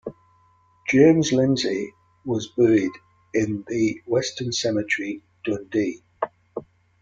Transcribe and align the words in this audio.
James 0.87 1.31
Lindsay 1.31 1.93
was 2.25 2.47
buried 2.57 2.89
in 3.35 3.63
the 3.67 4.01
Western 4.07 4.51
Cemetery, 4.51 5.21
Dundee. 5.45 6.01